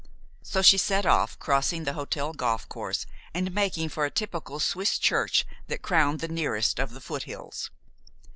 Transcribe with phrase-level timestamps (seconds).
[0.41, 3.05] So she set off, crossing the hotel golf course,
[3.35, 7.69] and making for a typical Swiss church that crowned the nearest of the foothills.